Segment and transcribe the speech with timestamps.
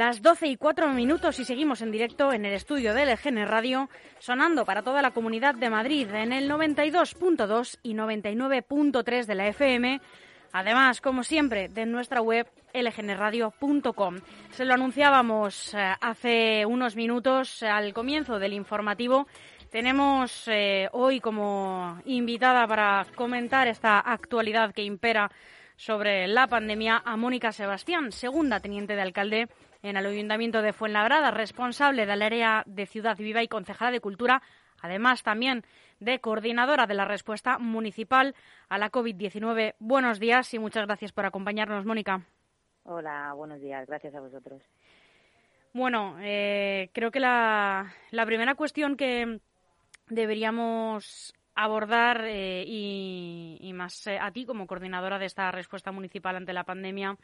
[0.00, 3.90] Las 12 y 4 minutos y seguimos en directo en el estudio de LGN Radio,
[4.18, 10.00] sonando para toda la comunidad de Madrid en el 92.2 y 99.3 de la FM.
[10.52, 14.20] Además, como siempre, de nuestra web lgnradio.com.
[14.52, 19.26] Se lo anunciábamos eh, hace unos minutos al comienzo del informativo.
[19.70, 25.30] Tenemos eh, hoy como invitada para comentar esta actualidad que impera
[25.76, 29.48] sobre la pandemia a Mónica Sebastián, segunda teniente de alcalde
[29.82, 34.42] en el Ayuntamiento de Fuenlabrada, responsable del área de Ciudad Viva y concejala de Cultura,
[34.80, 35.64] además también
[36.00, 38.34] de coordinadora de la respuesta municipal
[38.68, 39.74] a la COVID-19.
[39.78, 42.22] Buenos días y muchas gracias por acompañarnos, Mónica.
[42.84, 43.86] Hola, buenos días.
[43.86, 44.62] Gracias a vosotros.
[45.72, 47.92] Bueno, eh, creo que la,
[48.26, 49.40] primera cuestión que
[50.08, 56.52] deberíamos abordar eh, y, más eh, a ti como coordinadora de esta respuesta municipal ante
[56.52, 57.16] la pandemia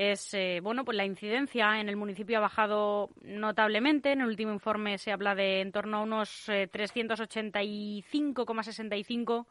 [0.00, 4.50] es eh, bueno pues la incidencia en el municipio ha bajado notablemente en el último
[4.50, 9.44] informe se habla de en torno a unos 385,65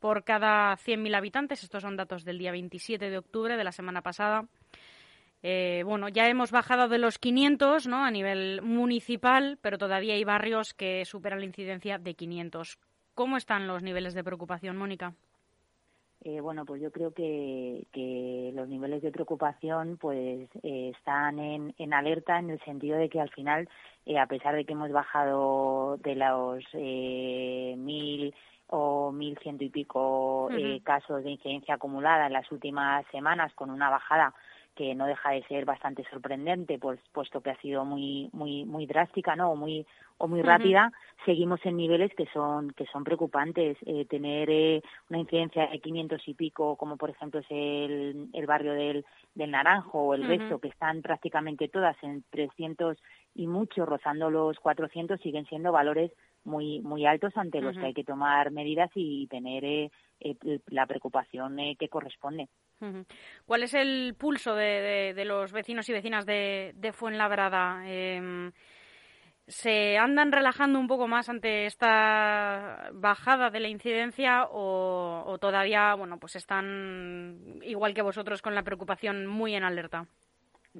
[0.00, 4.02] por cada 100.000 habitantes estos son datos del día 27 de octubre de la semana
[4.02, 4.48] pasada
[5.40, 8.04] bueno, ya hemos bajado de los 500 ¿no?
[8.04, 12.80] a nivel municipal, pero todavía hay barrios que superan la incidencia de 500.
[13.14, 15.14] ¿Cómo están los niveles de preocupación, Mónica?
[16.24, 17.86] Eh, bueno, pues yo creo que,
[18.54, 23.30] los niveles de preocupación pues eh, están en, alerta en el sentido de que al
[23.30, 23.68] final,
[24.04, 28.34] eh, a pesar de que hemos bajado de los mil
[28.66, 30.48] o mil ciento y pico
[30.82, 34.34] casos de incidencia acumulada en las últimas semanas, con una bajada
[34.78, 38.86] que no deja de ser bastante sorprendente, pues puesto que ha sido muy muy muy
[38.86, 39.50] drástica, ¿no?
[39.50, 39.84] O muy
[40.18, 40.92] o muy rápida,
[41.24, 43.76] seguimos en niveles que son que son preocupantes.
[43.86, 48.46] Eh, tener eh, una incidencia de 500 y pico, como por ejemplo es el, el
[48.46, 49.04] barrio del,
[49.34, 52.96] del Naranjo o el resto, que están prácticamente todas en 300
[53.34, 56.12] y mucho, rozando los 400, siguen siendo valores
[56.44, 59.90] muy muy altos ante los que hay que tomar medidas y tener eh,
[60.68, 62.48] la preocupación que corresponde.
[63.44, 67.82] ¿Cuál es el pulso de, los vecinos y vecinas de, de Fuenlabrada?
[67.86, 68.52] Em,
[69.48, 76.18] ¿Se andan relajando un poco más ante esta bajada de la incidencia o, todavía, bueno,
[76.18, 80.06] pues están igual que vosotros con la preocupación muy en alerta?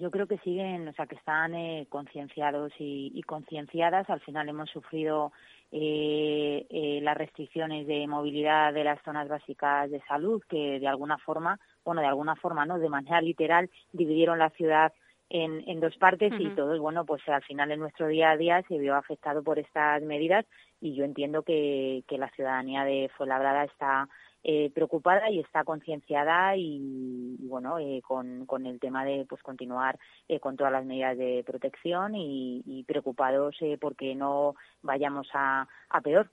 [0.01, 4.09] Yo creo que siguen, o sea, que están eh, concienciados y, y concienciadas.
[4.09, 5.33] Al final hemos sufrido
[5.73, 11.19] eh, eh, las restricciones de movilidad de las zonas básicas de salud, que de alguna
[11.19, 12.79] forma, bueno, de alguna forma, ¿no?
[12.79, 14.93] De manera literal, dividieron la ciudad
[15.31, 18.63] en, en dos partes y todos, bueno, pues al final en nuestro día a día
[18.67, 20.47] se vio afectado por estas medidas
[20.81, 24.09] y yo entiendo que, que la ciudadanía de Fuenlabrada está
[24.45, 29.99] eh, preocupada y está concienciada y, bueno eh, con, con, el tema de pues continuar
[30.29, 36.31] eh, con todas las medidas de protección y, preocupados porque no vayamos a, a peor.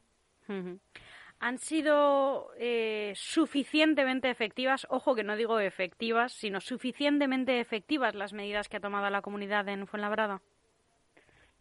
[1.40, 2.52] ¿Han sido
[3.16, 9.10] suficientemente efectivas, ojo que no digo efectivas, sino suficientemente efectivas las medidas que ha tomado
[9.10, 10.42] la comunidad en Fuenlabrada?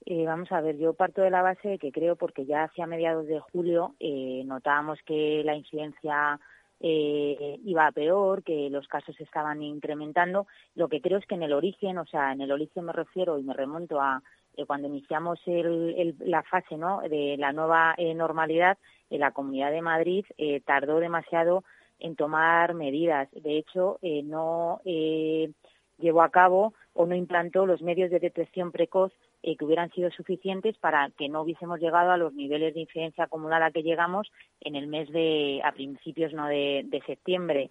[0.06, 3.26] Eh, vamos a ver, yo parto de la base que creo, porque ya hacia mediados
[3.26, 6.38] de julio eh, notábamos que la incidencia
[6.80, 10.46] eh, iba a peor, que los casos estaban incrementando.
[10.74, 13.38] Lo que creo es que en el origen, o sea, en el origen me refiero
[13.38, 14.22] y me remonto a
[14.68, 17.00] cuando iniciamos la fase ¿no?
[17.00, 18.78] de la nueva normalidad,
[19.10, 20.24] la Comunidad de Madrid
[20.64, 21.64] tardó demasiado
[21.98, 23.28] en tomar medidas.
[23.32, 29.12] De hecho, no llevó a cabo o no implantó los medios de detección precoz
[29.46, 33.24] eh, que hubieran sido suficientes para que no hubiésemos llegado a los niveles de incidencia
[33.24, 34.32] acumulada que llegamos
[34.62, 37.70] en el mes de, a principios no de, septiembre.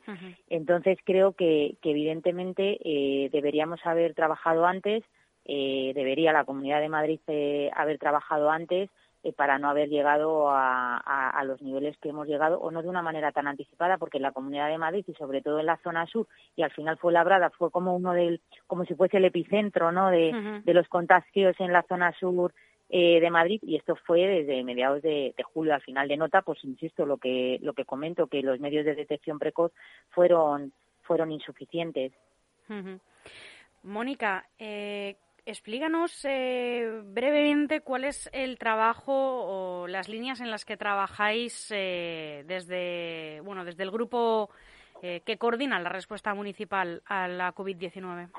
[0.50, 5.04] Entonces creo que, evidentemente eh, deberíamos haber trabajado antes,
[5.46, 7.20] eh, debería la Comunidad de Madrid
[7.74, 8.92] haber trabajado antes
[9.24, 12.90] eh, para no haber llegado a, a, los niveles que hemos llegado, o no de
[12.90, 15.78] una manera tan anticipada, porque en la Comunidad de Madrid y sobre todo en la
[15.78, 19.26] zona sur, y al final fue Labrada, fue como uno del, como si fuese el
[19.26, 20.10] epicentro, ¿no?
[20.10, 22.54] De, de los contagios en la zona sur
[22.96, 26.64] eh, de Madrid y esto fue desde mediados de, julio al final de nota pues
[26.64, 29.72] insisto lo que lo que comento que los medios de detección precoz
[30.12, 32.14] fueron fueron insuficientes.
[33.82, 40.78] Mónica eh, Explícanos eh, brevemente cuál es el trabajo o las líneas en las que
[40.78, 44.50] trabajáis eh, desde, bueno, desde el grupo
[45.02, 48.30] eh, que coordina la respuesta municipal a la COVID-19.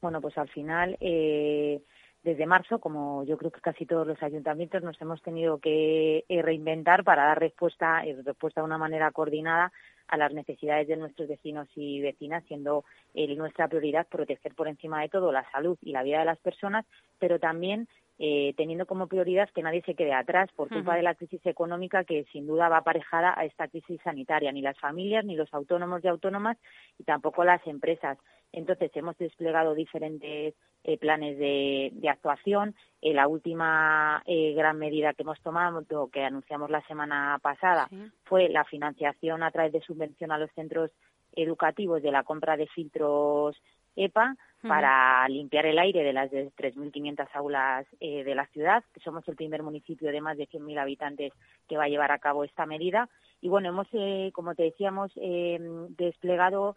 [0.00, 5.00] Bueno, pues al final, desde marzo, como yo creo que casi todos los ayuntamientos, nos
[5.00, 9.72] hemos tenido que reinventar para dar respuesta, respuesta de una manera coordinada
[10.08, 12.84] a las necesidades de nuestros vecinos y vecinas, siendo
[13.14, 16.86] nuestra prioridad proteger por encima de todo la salud y la vida de las personas,
[17.18, 21.14] pero también eh, teniendo como prioridad que nadie se quede atrás por culpa de la
[21.14, 25.36] crisis económica que sin duda va aparejada a esta crisis sanitaria, ni las familias, ni
[25.36, 26.56] los autónomos y autónomas,
[26.98, 28.18] y tampoco las empresas.
[28.52, 30.54] Entonces, hemos desplegado diferentes
[30.84, 32.74] eh, planes de, actuación.
[33.02, 37.88] Eh, la última gran medida que hemos tomado, que anunciamos la semana pasada,
[38.24, 40.90] fue la financiación a través de subvención a los centros
[41.36, 43.56] educativos de la compra de filtros
[43.96, 48.82] EPA para limpiar el aire de las 3.500 aulas eh, de la ciudad.
[49.04, 51.32] Somos el primer municipio de más de 100.000 habitantes
[51.68, 53.08] que va a llevar a cabo esta medida.
[53.40, 55.58] Y bueno, hemos, eh, como te decíamos, eh,
[55.96, 56.76] desplegado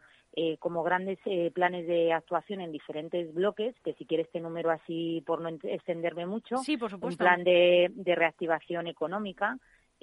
[0.60, 1.20] como grandes
[1.54, 6.26] planes de actuación en diferentes bloques, que si quieres este número así por no extenderme
[6.26, 9.58] mucho, sí, por un plan de, de reactivación económica,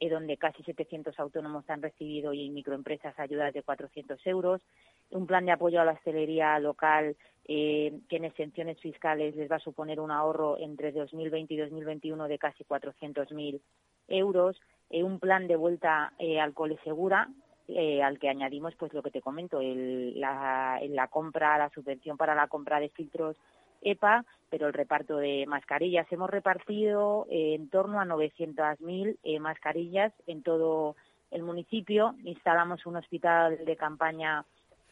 [0.09, 4.63] donde casi 700 autónomos han recibido y microempresas ayudas de 400 euros,
[5.11, 7.17] un plan de apoyo a la hostelería local
[7.47, 12.29] eh, que en exenciones fiscales les va a suponer un ahorro entre 2020 y 2021
[12.29, 13.61] de casi 400.000
[14.09, 14.61] euros,
[14.91, 17.29] eh, un plan de vuelta eh, al cole segura
[17.69, 22.17] eh, al que añadimos pues lo que te comento, el, la, la compra, la subvención
[22.17, 23.37] para la compra de filtros
[23.83, 26.11] EPA, pero el reparto de mascarillas.
[26.11, 30.97] Hemos repartido eh, en torno a 900.000 eh, mascarillas en todo
[31.31, 32.15] el municipio.
[32.25, 34.45] Instalamos un hospital de campaña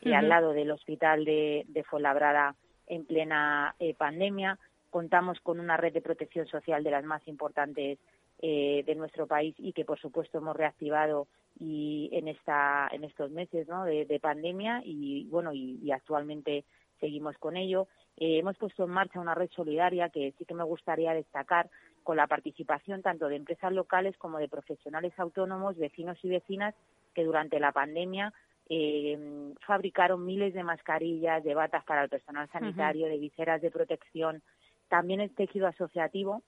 [0.03, 2.55] eh, al lado del hospital de, de Fuenlabrada
[2.87, 4.59] en plena pandemia.
[4.91, 7.99] Contamos con una red de protección social de las más importantes
[8.39, 11.27] de nuestro país y que, por supuesto, hemos reactivado
[11.59, 13.85] y en esta en estos meses ¿no?
[13.85, 16.67] de, pandemia y bueno y actualmente
[17.01, 17.89] seguimos con ello.
[18.17, 21.69] Eh, hemos puesto en marcha una red solidaria que sí que me gustaría destacar
[22.03, 26.75] con la participación tanto de empresas locales como de profesionales autónomos, vecinos y vecinas
[27.15, 28.33] que durante la pandemia
[28.69, 34.43] eh, fabricaron miles de mascarillas, de batas para el personal sanitario, de viseras de protección.
[34.89, 36.43] También el tejido asociativo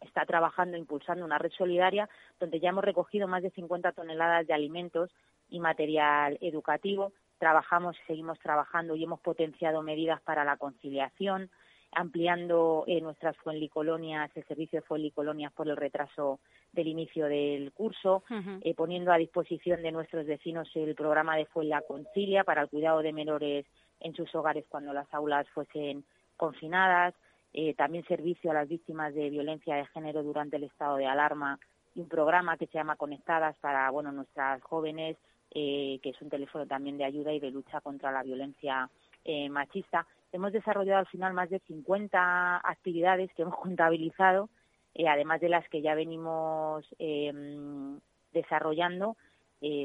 [0.00, 2.08] está trabajando, impulsando una red solidaria
[2.38, 5.10] donde ya hemos recogido más de 50 toneladas de alimentos
[5.48, 7.12] y material educativo
[7.44, 11.50] trabajamos y seguimos trabajando y hemos potenciado medidas para la conciliación,
[11.92, 16.40] ampliando eh, nuestras fuenlicolonias, el servicio de fuenlicolonias por el retraso
[16.72, 18.22] del inicio del curso,
[18.62, 23.02] eh, poniendo a disposición de nuestros vecinos el programa de Fuenla Concilia para el cuidado
[23.02, 23.66] de menores
[24.00, 26.02] en sus hogares cuando las aulas fuesen
[26.38, 27.12] confinadas,
[27.52, 31.58] eh, también servicio a las víctimas de violencia de género durante el estado de alarma
[31.94, 35.18] y un programa que se llama Conectadas para bueno nuestras jóvenes
[35.54, 38.90] eh, que es un teléfono también de ayuda y de lucha contra la violencia
[39.24, 40.04] eh, machista.
[40.32, 44.48] Hemos desarrollado al final más de 50 actividades que hemos contabilizado,
[44.94, 48.00] eh, además de las que ya venimos em,
[48.32, 49.16] desarrollando,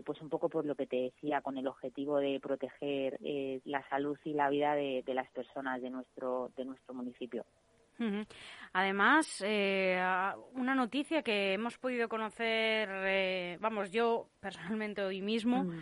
[0.03, 3.17] pues un poco por lo que te decía, con el objetivo de proteger
[3.63, 7.45] la salud y la vida de, de las personas de nuestro, de nuestro municipio.
[8.73, 9.99] Además, eh,
[10.53, 15.79] una noticia que hemos podido conocer, eh, vamos, yo personalmente hoy mismo, mm.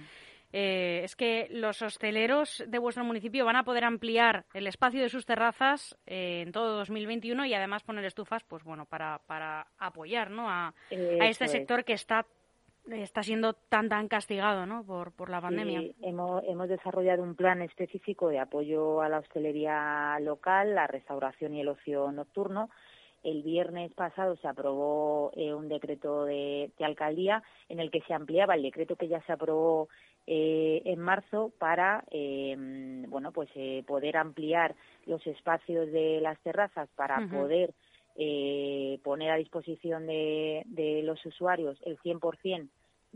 [0.53, 5.09] eh, es que los hosteleros de vuestro municipio van a poder ampliar el espacio de
[5.09, 10.49] sus terrazas en todo 2021 y además poner estufas, pues bueno, para, para apoyar ¿no?
[10.49, 12.25] a, este sector que está
[12.92, 14.84] está siendo tan tan castigado ¿no?
[14.84, 15.82] por, por la pandemia.
[16.01, 21.62] hemos, hemos desarrollado un plan específico de apoyo a la hostelería local, la restauración y
[21.62, 22.70] el ocio nocturno.
[23.24, 28.56] El viernes pasado se aprobó eh, un decreto de, alcaldía en el que se ampliaba
[28.56, 29.89] el decreto que ya se aprobó
[30.27, 32.56] eh, en marzo para eh,
[33.08, 33.50] bueno pues
[33.86, 34.75] poder ampliar
[35.06, 37.74] los espacios de las terrazas para poder
[38.20, 42.67] eh, poner a disposición de, de los usuarios el 100%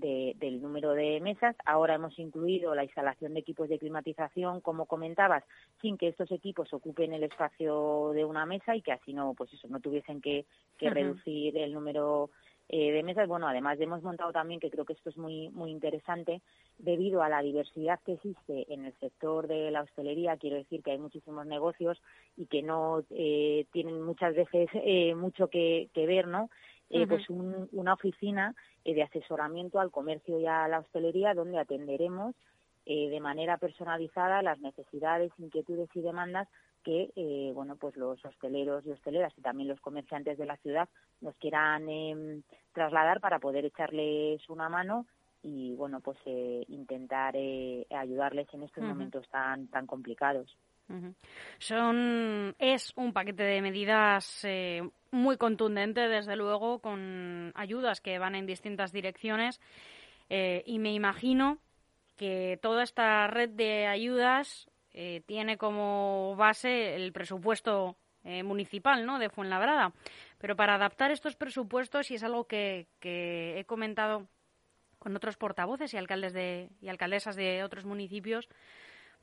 [0.01, 1.55] de, del número de mesas.
[1.65, 5.45] Ahora hemos incluido la instalación de equipos de climatización, como comentabas,
[5.81, 9.53] sin que estos equipos ocupen el espacio de una mesa y que así no, pues
[9.53, 10.45] eso, no tuviesen que,
[10.77, 12.29] que reducir el número
[12.73, 13.27] eh, de mesas.
[13.27, 16.41] Bueno, además hemos montado también, que creo que esto es muy, muy interesante,
[16.77, 20.91] debido a la diversidad que existe en el sector de la hostelería, quiero decir que
[20.91, 22.01] hay muchísimos negocios
[22.37, 26.49] y que no eh, tienen muchas veces eh, mucho que, que, ver, ¿no?
[27.07, 32.35] Pues una oficina de asesoramiento al comercio y a la hostelería donde atenderemos
[32.85, 36.47] de manera personalizada las necesidades, inquietudes y demandas
[36.83, 40.89] que eh, bueno pues los hosteleros y hosteleras y también los comerciantes de la ciudad
[41.21, 42.41] nos quieran em,
[42.73, 45.05] trasladar para poder echarles una mano
[45.43, 50.55] y bueno pues eh, intentar eh, ayudarles en estos momentos tan tan complicados
[51.59, 54.45] son es un paquete de medidas
[55.11, 59.59] muy contundente desde luego con ayudas que van en distintas direcciones
[60.29, 61.59] y me imagino
[62.21, 69.19] que toda esta red de ayudas eh, tiene como base el presupuesto eh, municipal ¿no?
[69.19, 69.93] de Fuenlabrada.
[70.37, 74.27] Pero para adaptar estos presupuestos, y es algo que, que he comentado
[74.99, 78.49] con otros portavoces y alcaldes de, y alcaldesas de otros municipios,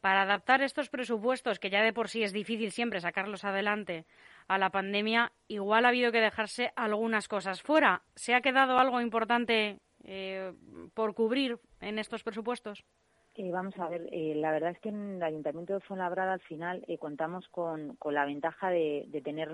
[0.01, 4.05] para adaptar estos presupuestos, que ya de por sí es difícil siempre sacarlos adelante
[4.47, 8.03] a la pandemia, igual ha habido que dejarse algunas cosas fuera.
[8.15, 10.53] ¿Se ha quedado algo importante eh,
[10.95, 12.85] por cubrir en estos presupuestos?
[13.35, 16.41] Eh, vamos a ver, eh, la verdad es que en el Ayuntamiento de Fuenlabrada al
[16.41, 19.51] final contamos con, con, la ventaja de, de tener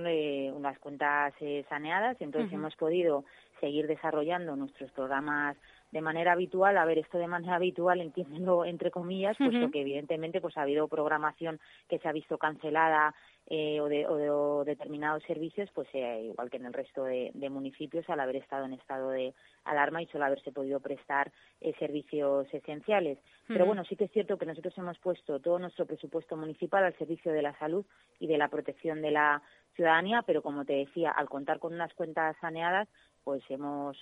[0.55, 1.35] unas cuentas
[1.69, 3.25] saneadas, entonces hemos podido
[3.61, 5.59] seguir desarrollando nuestros programas
[5.95, 10.41] de manera habitual, a ver, esto de manera habitual, entiendo entre comillas, puesto que evidentemente
[10.41, 13.15] pues ha habido programación que se ha visto cancelada
[13.47, 17.31] eh, o, de, o, de, determinados servicios, pues eh, igual que en el resto de,
[17.49, 22.53] municipios, al haber estado en estado de alarma y solo haberse podido prestar eh, servicios
[22.53, 23.21] esenciales.
[23.47, 26.99] Pero bueno, sí que es cierto que nosotros hemos puesto todo nuestro presupuesto municipal al
[26.99, 27.87] servicio de la salud
[28.19, 29.43] y de la protección de la
[29.77, 32.89] ciudadanía, pero como te decía, al contar con unas cuentas saneadas,
[33.23, 33.97] pues hemos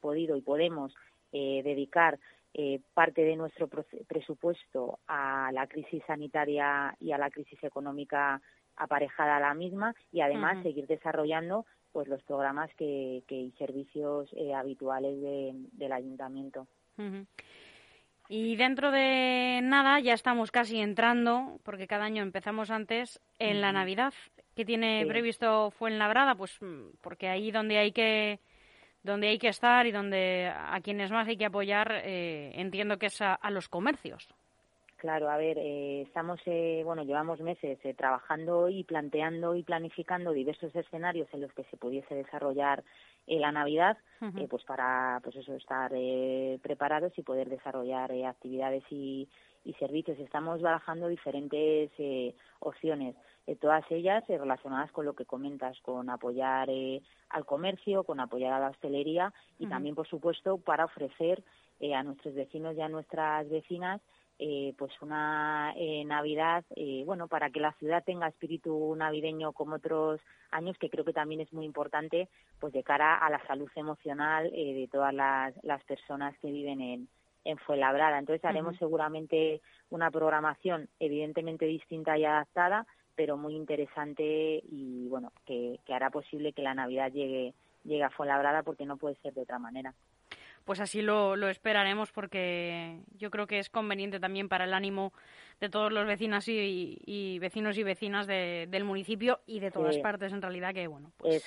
[0.00, 0.94] podido y podemos
[1.32, 2.18] eh, dedicar
[2.54, 8.40] eh, parte de nuestro presupuesto a la crisis sanitaria y a la crisis económica
[8.76, 14.54] aparejada a la misma y además seguir desarrollando pues los programas que, y servicios eh,
[14.54, 15.20] habituales
[15.72, 16.66] del ayuntamiento.
[18.28, 23.72] Y dentro de nada ya estamos casi entrando, porque cada año empezamos antes, en la
[23.72, 24.12] Navidad.
[24.54, 26.34] ¿Qué tiene previsto Fuenlabrada?
[26.34, 28.40] Pues mm, porque ahí donde hay que
[29.02, 33.06] donde hay que estar y donde a quienes más hay que apoyar, eh, entiendo que
[33.06, 34.28] es a, los comercios.
[34.96, 40.74] Claro, a ver, eh, estamos, eh, bueno, llevamos meses trabajando y planteando y planificando diversos
[40.74, 42.82] escenarios en los que se pudiese desarrollar
[43.26, 43.98] la Navidad,
[44.48, 45.92] pues para, pues eso, estar
[46.62, 49.28] preparados y poder desarrollar actividades y,
[49.64, 50.18] y servicios.
[50.18, 51.90] Estamos barajando diferentes
[52.60, 53.14] opciones.
[53.48, 57.00] Eh, todas ellas eh, relacionadas con lo que comentas, con apoyar eh,
[57.30, 61.42] al comercio, con apoyar a la hostelería y también, por supuesto, para ofrecer
[61.94, 64.02] a nuestros vecinos y a nuestras vecinas
[64.76, 65.74] pues una
[66.04, 66.64] Navidad,
[67.04, 70.20] bueno, para que la ciudad tenga espíritu navideño como otros
[70.52, 72.28] años, que creo que también es muy importante,
[72.60, 77.08] pues de cara a la salud emocional de todas las, las personas que viven en,
[77.44, 78.18] en Fuenlabrada.
[78.18, 85.80] Entonces haremos seguramente una programación evidentemente distinta y adaptada, pero muy interesante y bueno, que,
[85.88, 87.54] hará posible que la Navidad llegue,
[87.84, 89.94] llegue a Fuenlabrada porque no puede ser de otra manera.
[90.64, 95.14] Pues así lo, lo esperaremos porque yo creo que es conveniente también para el ánimo
[95.60, 100.42] de todos los vecinos y, vecinos y vecinas del municipio y de todas partes en
[100.42, 101.44] realidad que bueno pues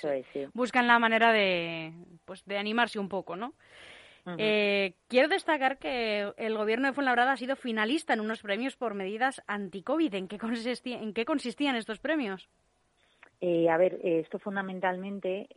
[0.52, 1.92] buscan la manera de
[2.24, 3.54] pues de animarse un poco no
[4.38, 8.94] eh, quiero destacar que el gobierno de Fuenlabrada ha sido finalista en unos premios por
[8.94, 10.14] medidas anti-COVID.
[10.14, 10.38] ¿En qué,
[10.84, 12.48] ¿En qué consistían estos premios?
[13.40, 15.48] Eh, a ver, eh, esto fundamentalmente,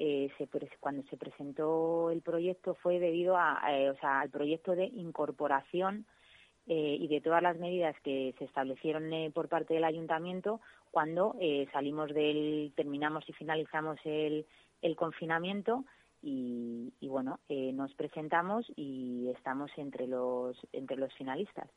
[0.79, 6.05] cuando se presentó el proyecto, fue debido a, o sea, al proyecto de incorporación
[6.67, 11.35] y de todas las medidas que se establecieron por parte del ayuntamiento cuando
[11.71, 14.47] salimos del, terminamos y finalizamos el,
[14.81, 15.85] el confinamiento
[16.27, 21.69] y, bueno eh, nos presentamos y estamos entre los entre los finalistas.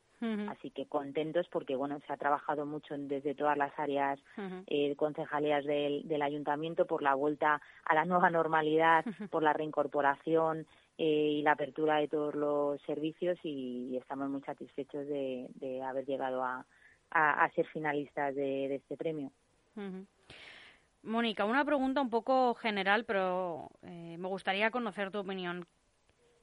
[0.49, 4.19] Así que contentos porque bueno se ha trabajado mucho desde todas las áreas
[4.67, 10.65] eh, concejalías del, del ayuntamiento por la vuelta a la nueva normalidad por la reincorporación
[10.97, 16.05] eh, y la apertura de todos los servicios y, estamos muy satisfechos de, de haber
[16.05, 16.65] llegado a,
[17.11, 19.31] a, ser finalistas de, de este premio.
[21.09, 25.65] Mónica, una pregunta un poco general, pero eh, me gustaría conocer tu opinión.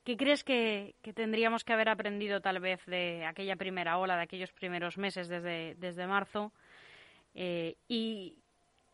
[0.04, 4.52] ¿Qué crees que, tendríamos que haber aprendido tal vez de aquella primera ola, de aquellos
[4.52, 6.52] primeros meses desde, marzo?
[7.34, 8.38] Eh, ¿Y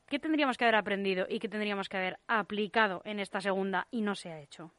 [0.09, 4.03] qué tendríamos que haber aprendido y qué tendríamos que haber aplicado en esta segunda y
[4.03, 4.71] no se ha hecho?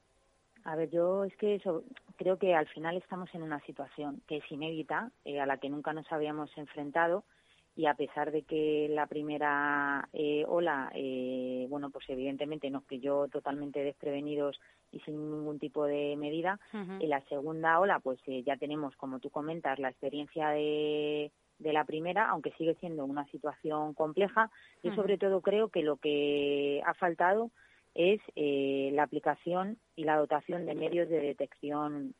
[0.63, 1.83] A ver, yo es que eso,
[2.17, 5.69] creo que al final estamos en una situación que es inédita, eh, a la que
[5.69, 7.25] nunca nos habíamos enfrentado
[7.75, 13.27] y a pesar de que la primera eh, ola, eh, bueno, pues evidentemente nos pilló
[13.29, 14.59] totalmente desprevenidos
[14.91, 19.19] y sin ningún tipo de medida, en la segunda ola, pues eh, ya tenemos, como
[19.19, 24.51] tú comentas, la experiencia de, de la primera, aunque sigue siendo una situación compleja.
[24.83, 27.49] Yo sobre todo creo que lo que ha faltado
[27.95, 32.13] es la aplicación y la dotación de medios de detección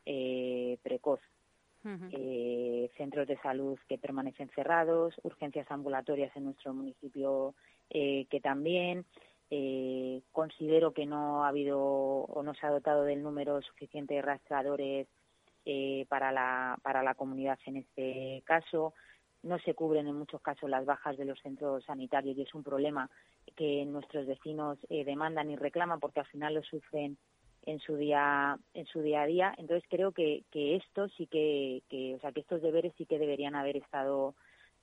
[0.82, 1.20] precoz
[1.84, 7.54] eh, centros de salud que permanecen cerrados, urgencias ambulatorias en nuestro municipio
[7.90, 9.04] eh, que también.
[9.50, 14.22] Eh, considero que no ha habido o no se ha dotado del número suficiente de
[14.22, 15.06] rastreadores
[15.66, 18.94] eh, para, la, para la comunidad en este caso.
[19.42, 22.62] No se cubren en muchos casos las bajas de los centros sanitarios y es un
[22.62, 23.10] problema
[23.54, 27.18] que nuestros vecinos eh, demandan y reclaman porque al final lo sufren
[27.66, 29.54] en su día en su día a día.
[29.58, 33.18] Entonces creo que, que esto sí que, que o sea que estos deberes sí que
[33.18, 34.34] deberían haber estado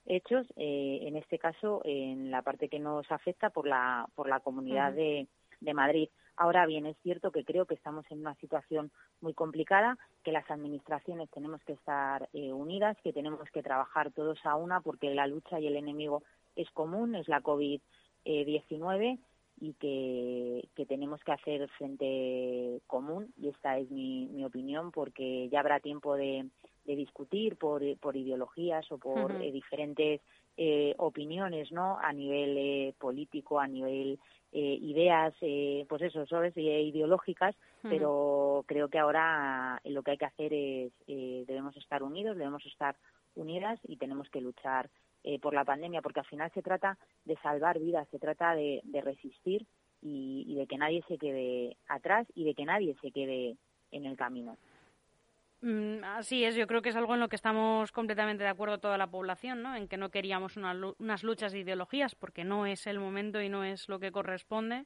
[0.05, 4.39] hechos eh, en este caso en la parte que nos afecta por la por la
[4.39, 5.27] comunidad de,
[5.59, 6.09] de Madrid.
[6.37, 10.49] Ahora bien es cierto que creo que estamos en una situación muy complicada que las
[10.49, 15.27] administraciones tenemos que estar eh, unidas que tenemos que trabajar todos a una porque la
[15.27, 16.23] lucha y el enemigo
[16.55, 17.81] es común es la covid
[18.23, 19.19] 19
[19.61, 25.47] y que, que, tenemos que hacer frente común y esta es mi, mi opinión porque
[25.49, 26.47] ya habrá tiempo de,
[26.85, 30.19] de discutir por, por ideologías o por eh, diferentes
[30.57, 34.19] eh, opiniones no a nivel eh, político a nivel
[34.51, 40.25] eh, ideas eh, pues eso sabes ideológicas pero creo que ahora lo que hay que
[40.25, 42.95] hacer es debemos estar unidos debemos estar
[43.35, 44.89] unidas y tenemos que luchar
[45.23, 48.81] eh, por la pandemia, porque al final se trata de salvar vidas, se trata de,
[49.03, 49.67] resistir
[50.01, 53.55] y, de que nadie se quede atrás y de que nadie se quede
[53.91, 54.57] en el camino.
[55.61, 58.79] Mm, así es, yo creo que es algo en lo que estamos completamente de acuerdo
[58.79, 59.75] toda la población, ¿no?
[59.75, 63.63] En que no queríamos unas luchas de ideologías porque no es el momento y no
[63.63, 64.85] es lo que corresponde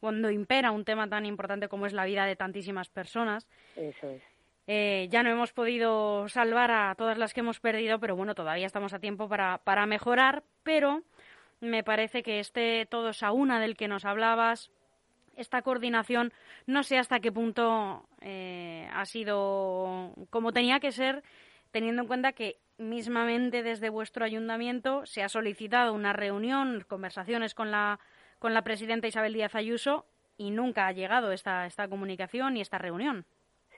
[0.00, 3.46] cuando impera un tema tan importante como es la vida de tantísimas personas.
[3.76, 4.22] Eso es.
[4.66, 8.66] Eh, ya no hemos podido salvar a todas las que hemos perdido, pero bueno, todavía
[8.66, 11.02] estamos a tiempo para, para mejorar, pero
[11.60, 14.70] me parece que este todos a una del que nos hablabas,
[15.36, 16.32] esta coordinación,
[16.66, 21.22] no sé hasta qué punto eh, ha sido como tenía que ser,
[21.70, 27.70] teniendo en cuenta que mismamente desde vuestro ayuntamiento se ha solicitado una reunión, conversaciones con
[27.70, 28.00] la,
[28.38, 30.06] con la presidenta Isabel Díaz Ayuso
[30.36, 33.24] y nunca ha llegado esta, esta comunicación y esta reunión.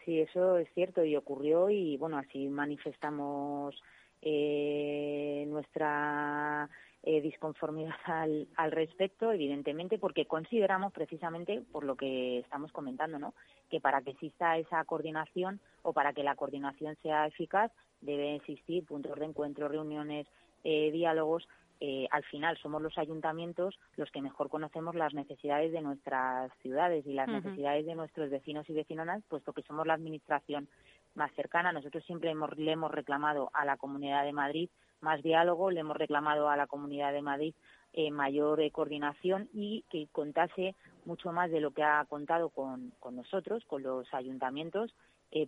[0.09, 3.75] Sí, eso es cierto y ocurrió y bueno, así manifestamos
[4.23, 6.67] eh, nuestra
[7.03, 7.93] eh, disconformidad
[8.57, 13.35] al, respecto, evidentemente, porque consideramos precisamente por lo que estamos comentando, ¿no?
[13.69, 18.87] Que para que exista esa coordinación o para que la coordinación sea eficaz debe existir
[18.87, 20.27] puntos de encuentro, reuniones,
[20.65, 21.47] eh, diálogos
[21.81, 27.07] eh, al final somos los ayuntamientos los que mejor conocemos las necesidades de nuestras ciudades
[27.07, 30.69] y las necesidades de nuestros vecinos y vecinonas, puesto que somos la administración
[31.15, 31.73] más cercana.
[31.73, 36.49] Nosotros siempre le hemos reclamado a la Comunidad de Madrid más diálogo, le hemos reclamado
[36.49, 37.55] a la Comunidad de Madrid
[37.93, 42.93] eh, mayor eh, coordinación y que contase mucho más de lo que ha contado con,
[42.99, 44.95] con nosotros, con los ayuntamientos,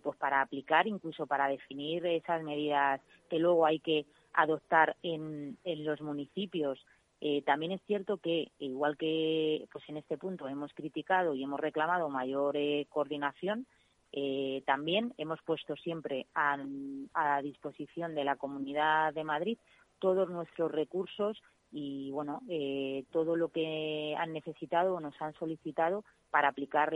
[0.03, 5.85] pues para aplicar, incluso para definir esas medidas que luego hay que adoptar en, en
[5.85, 6.79] los municipios.
[7.19, 11.59] Eh, también es cierto que, igual que pues en este punto hemos criticado y hemos
[11.59, 13.67] reclamado mayor eh, coordinación,
[14.11, 16.57] eh, también hemos puesto siempre a,
[17.13, 19.57] a, disposición de la Comunidad de Madrid
[19.99, 21.41] todos nuestros recursos
[21.71, 22.41] y bueno
[23.11, 26.91] todo lo que han necesitado o nos han solicitado para aplicar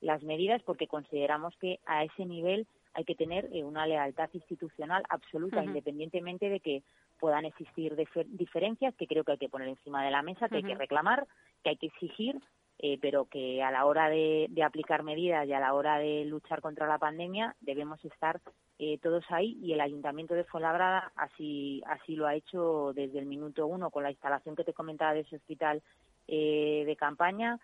[0.00, 2.68] las medidas porque consideramos que a ese nivel
[2.98, 6.82] hay que tener eh, una lealtad institucional absoluta, independientemente de que
[7.20, 7.94] puedan existir
[8.26, 11.28] diferencias que creo que hay que poner encima de la mesa, que hay que reclamar,
[11.62, 12.40] que hay que exigir,
[12.80, 16.60] eh, pero que a la hora de, aplicar medidas y a la hora de luchar
[16.60, 18.40] contra la pandemia debemos estar
[18.80, 23.26] eh, todos ahí y el Ayuntamiento de Fuenlabrada así, así lo ha hecho desde el
[23.26, 25.82] minuto uno con la instalación que te comentaba de ese hospital
[26.26, 27.58] de campaña.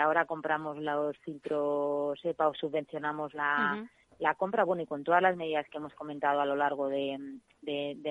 [0.00, 3.86] ahora compramos los filtros EPA o subvencionamos la
[4.20, 7.18] la compra, bueno, y con todas las medidas que hemos comentado a lo largo de,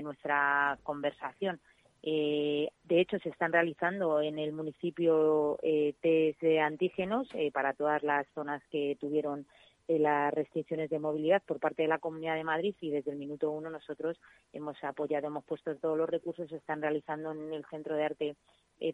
[0.02, 1.60] nuestra conversación.
[2.02, 7.74] Eh, de hecho, se están realizando en el municipio eh, test de antígenos eh, para
[7.74, 9.46] todas las zonas que tuvieron
[9.88, 13.18] eh, las restricciones de movilidad por parte de la Comunidad de Madrid y desde el
[13.18, 14.18] minuto uno nosotros
[14.54, 18.36] hemos apoyado, hemos puesto todos los recursos, se están realizando en el Centro de Arte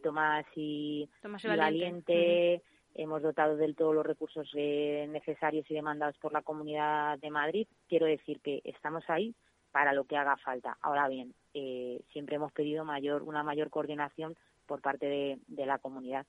[0.01, 1.07] Tomás y,
[1.43, 2.63] Valiente
[2.95, 7.67] hemos dotado de todos los recursos eh, necesarios y demandados por la Comunidad de Madrid.
[7.87, 9.35] Quiero decir que estamos ahí
[9.71, 10.77] para lo que haga falta.
[10.81, 16.25] Ahora bien, eh, siempre hemos pedido mayor, una mayor coordinación por parte de, la comunidad.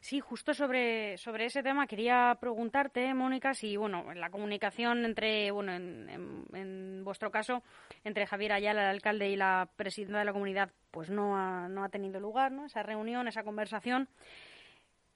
[0.00, 5.72] Sí, justo sobre, sobre ese tema quería preguntarte, Mónica, si bueno, la comunicación entre, bueno,
[5.72, 7.62] en, en, vuestro caso,
[8.02, 11.84] entre Javier Ayala, el alcalde, y la presidenta de la comunidad, pues no ha, no
[11.84, 12.64] ha tenido lugar, ¿no?
[12.64, 14.08] Esa reunión, esa conversación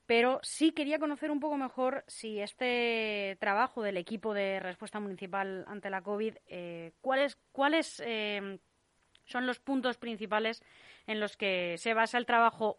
[0.07, 5.65] pero sí quería conocer un poco mejor si este trabajo del equipo de respuesta municipal
[5.67, 8.59] ante la COVID, eh, cuáles, eh,
[9.25, 10.63] son los puntos principales
[11.07, 12.79] en los que se basa el trabajo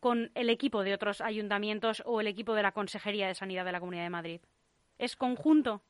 [0.00, 3.72] con el equipo de otros ayuntamientos o el equipo de la Consejería de Sanidad de
[3.72, 4.40] la Comunidad de Madrid.
[4.98, 5.82] ¿Es conjunto?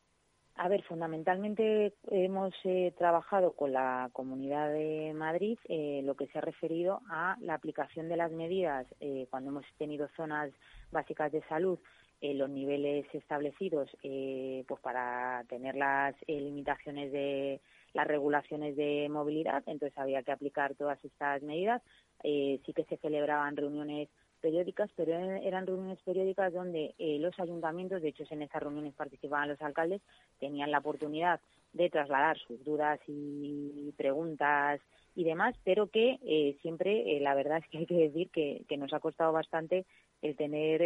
[0.56, 6.38] A ver, fundamentalmente hemos eh, trabajado con la Comunidad de Madrid eh, lo que se
[6.38, 10.52] ha referido a la aplicación de las medidas eh, cuando hemos tenido zonas
[10.92, 11.78] básicas de salud
[12.22, 17.60] los niveles establecidos pues para tener las limitaciones de
[17.92, 21.82] las regulaciones de movilidad, entonces había que aplicar todas estas medidas.
[22.22, 24.08] sí que se celebraban reuniones
[24.44, 29.48] periódicas, pero eran reuniones periódicas donde eh, los ayuntamientos, de hecho en esas reuniones participaban
[29.48, 30.02] los alcaldes,
[30.38, 31.40] tenían la oportunidad
[31.72, 34.82] de trasladar sus dudas y preguntas
[35.16, 38.76] y demás, pero que eh, siempre eh, la verdad es que hay que decir que,
[38.76, 39.86] nos ha costado bastante
[40.20, 40.82] el tener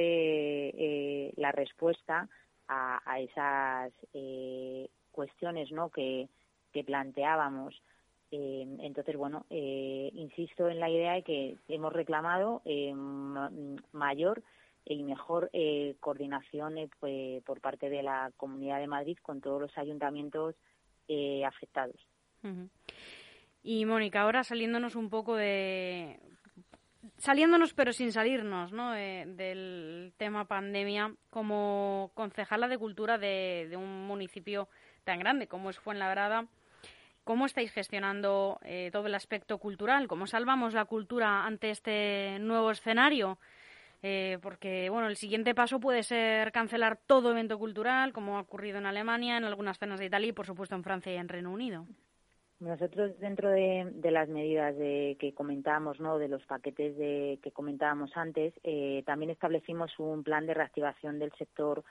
[1.36, 2.28] la respuesta
[2.68, 3.92] a, esas
[5.10, 5.90] cuestiones ¿no?
[5.90, 6.28] que
[6.86, 7.74] planteábamos.
[8.30, 12.92] Eh, entonces, bueno, eh, insisto en la idea de que hemos reclamado eh,
[13.92, 14.42] mayor
[14.84, 15.50] y mejor
[16.00, 20.54] coordinación pues, por parte de la Comunidad de Madrid con todos los ayuntamientos
[21.46, 21.96] afectados.
[23.62, 26.20] Y Mónica, ahora saliéndonos un poco de,
[27.18, 28.92] saliéndonos pero sin salirnos ¿no?
[28.92, 34.68] del tema pandemia, como concejala de cultura de, de, un municipio
[35.04, 36.46] tan grande como es Fuenlabrada,
[37.28, 40.08] ¿Cómo estáis gestionando eh, todo el aspecto cultural?
[40.08, 43.36] ¿Cómo salvamos la cultura ante este nuevo escenario?
[44.02, 48.78] Eh, porque bueno, el siguiente paso puede ser cancelar todo evento cultural, como ha ocurrido
[48.78, 51.52] en Alemania, en algunas zonas de Italia y, por supuesto, en Francia y en Reino
[51.52, 51.84] Unido.
[52.60, 56.16] Nosotros, dentro de, las medidas de, que comentábamos, ¿no?
[56.16, 61.32] de los paquetes de, que comentábamos antes, eh, también establecimos un plan de reactivación del
[61.32, 61.84] sector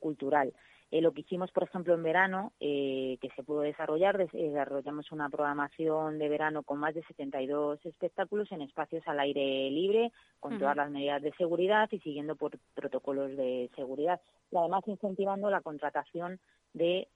[0.00, 0.52] cultural.
[0.90, 5.12] Eh, lo que hicimos, por ejemplo, en verano, eh, que se pudo desarrollar, eh, desarrollamos
[5.12, 10.58] una programación de verano con más de 72 espectáculos en espacios al aire libre, con
[10.58, 14.18] todas las medidas de seguridad y siguiendo por protocolos de seguridad.
[14.50, 16.40] Y además incentivando la contratación
[16.72, 17.08] de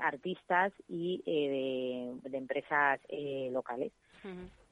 [0.00, 3.00] artistas y de, empresas
[3.50, 3.92] locales.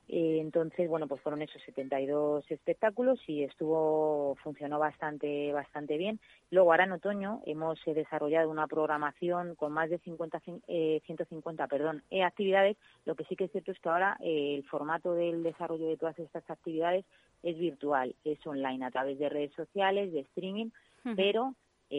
[0.09, 6.21] Eh, entonces, bueno, pues fueron esos 72 espectáculos y estuvo, funcionó bastante, bastante bien.
[6.51, 11.69] Luego, ahora en otoño, hemos eh, desarrollado una programación con más de 50, 150, eh,
[11.69, 12.77] perdón, actividades.
[13.05, 16.19] Lo que sí que es cierto es que ahora el formato del desarrollo de todas
[16.19, 17.05] estas actividades
[17.43, 20.71] es virtual, es online a través de redes sociales, de streaming,
[21.15, 21.55] pero,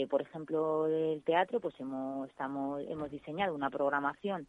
[0.10, 4.48] por ejemplo, del teatro, pues hemos, estamos, hemos diseñado una programación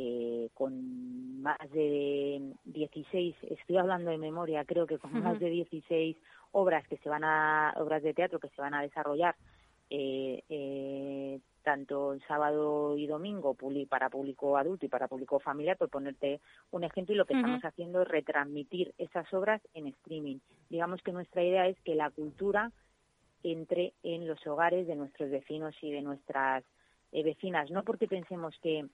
[0.00, 6.16] eh, con más de 16, estoy hablando de memoria, creo que con más de 16
[6.52, 9.34] obras que se van a, obras de teatro que se van a desarrollar
[9.90, 13.56] eh, eh, tanto el sábado y domingo
[13.88, 17.64] para público adulto y para público familiar, por ponerte un ejemplo, y lo que estamos
[17.64, 20.38] haciendo es retransmitir esas obras en streaming.
[20.70, 22.70] Digamos que nuestra idea es que la cultura
[23.42, 26.62] entre en los hogares de nuestros vecinos y de nuestras
[27.10, 28.86] vecinas, no porque pensemos que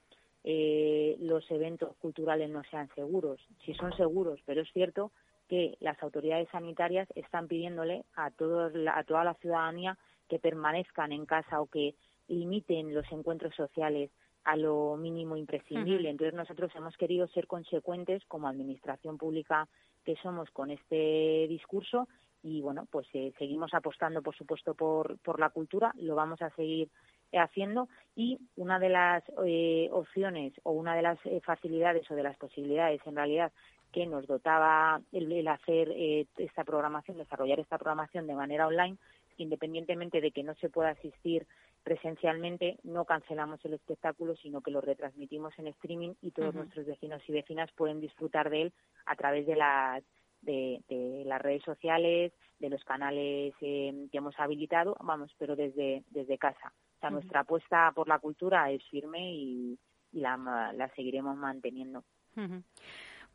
[0.45, 3.41] eh, los eventos culturales no sean seguros.
[3.65, 5.11] Si son seguros, pero es cierto
[5.49, 11.27] que las autoridades sanitarias están pidiéndole a, todos, a toda la ciudadanía que permanezcan en
[11.27, 11.95] casa o que
[12.29, 14.11] limiten los encuentros sociales
[14.45, 16.11] a lo mínimo imprescindible.
[16.11, 19.69] Entonces nosotros hemos querido ser consecuentes como administración pública
[20.05, 22.09] que somos con este discurso
[22.43, 26.51] y bueno, pues eh, seguimos apostando por supuesto por, por la cultura, lo vamos a
[26.51, 26.91] seguir
[27.39, 32.23] haciendo y una de las eh, opciones o una de las eh, facilidades o de
[32.23, 33.53] las posibilidades en realidad
[33.93, 38.97] que nos dotaba el, hacer eh, esta programación, desarrollar esta programación de manera online,
[39.37, 41.47] independientemente de que no se pueda asistir
[41.85, 47.23] presencialmente, no cancelamos el espectáculo, sino que lo retransmitimos en streaming y todos nuestros vecinos
[47.29, 48.73] y vecinas pueden disfrutar de él
[49.07, 50.03] a través de las
[50.43, 56.73] de, las redes sociales, de los canales que hemos habilitado, vamos, pero desde, desde casa
[57.11, 59.79] nuestra apuesta por la cultura es firme y,
[60.13, 62.05] la, seguiremos manteniendo.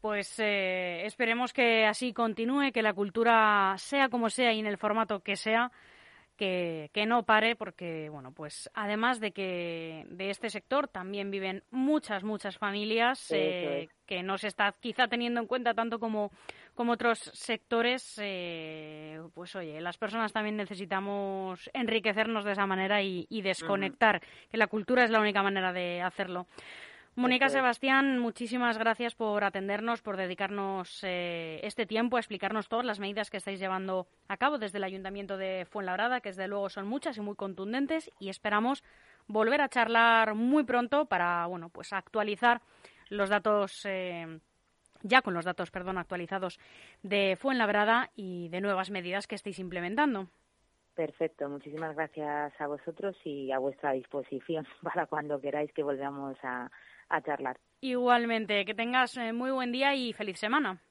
[0.01, 4.77] Pues eh, esperemos que así continúe, que la cultura sea como sea y en el
[4.77, 5.71] formato que sea,
[6.39, 12.23] que, no pare, porque, bueno, pues además de que de este sector también viven muchas,
[12.23, 16.31] muchas familias eh, que no se está quizá teniendo en cuenta tanto como,
[16.79, 18.17] como otros sectores.
[18.23, 24.67] Eh, pues oye, las personas también necesitamos enriquecernos de esa manera y, desconectar, que la
[24.67, 26.47] cultura es la única manera de hacerlo.
[27.15, 33.01] Mónica Sebastián, muchísimas gracias por atendernos, por dedicarnos eh, este tiempo a explicarnos todas las
[33.01, 36.87] medidas que estáis llevando a cabo desde el Ayuntamiento de Fuenlabrada, que desde luego son
[36.87, 38.85] muchas y muy contundentes, y esperamos
[39.27, 42.61] volver a charlar muy pronto para, bueno, pues actualizar
[43.09, 43.81] los datos.
[43.83, 44.39] Eh,
[45.01, 46.59] ya con los datos, perdón, actualizados
[47.03, 50.27] de Fuenlabrada y de nuevas medidas que estáis implementando.
[50.95, 56.69] Perfecto, muchísimas gracias a vosotros y a vuestra disposición para cuando queráis que volvamos a,
[57.25, 57.57] charlar.
[57.81, 60.81] Igualmente, que tengas eh, muy buen día y feliz semana.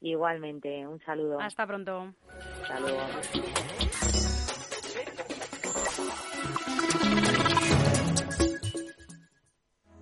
[0.00, 1.40] Igualmente, un saludo.
[1.40, 2.14] Hasta pronto.
[2.62, 3.00] Hasta luego.